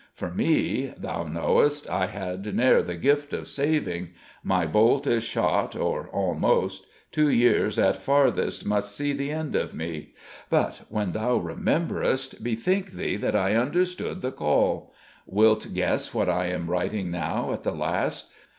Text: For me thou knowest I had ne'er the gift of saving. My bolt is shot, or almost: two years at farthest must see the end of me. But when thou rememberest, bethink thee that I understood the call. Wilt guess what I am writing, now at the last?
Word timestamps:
For 0.15 0.31
me 0.31 0.95
thou 0.97 1.25
knowest 1.25 1.87
I 1.87 2.07
had 2.07 2.55
ne'er 2.55 2.81
the 2.81 2.95
gift 2.95 3.33
of 3.33 3.47
saving. 3.47 4.13
My 4.43 4.65
bolt 4.65 5.05
is 5.05 5.23
shot, 5.23 5.75
or 5.75 6.07
almost: 6.11 6.87
two 7.11 7.29
years 7.29 7.77
at 7.77 7.97
farthest 8.01 8.65
must 8.65 8.95
see 8.95 9.13
the 9.13 9.29
end 9.29 9.53
of 9.55 9.75
me. 9.75 10.15
But 10.49 10.87
when 10.89 11.11
thou 11.11 11.35
rememberest, 11.37 12.43
bethink 12.43 12.93
thee 12.93 13.15
that 13.17 13.35
I 13.35 13.53
understood 13.53 14.21
the 14.21 14.31
call. 14.31 14.91
Wilt 15.27 15.71
guess 15.71 16.15
what 16.15 16.29
I 16.29 16.47
am 16.47 16.65
writing, 16.71 17.11
now 17.11 17.53
at 17.53 17.61
the 17.61 17.69
last? 17.75 18.31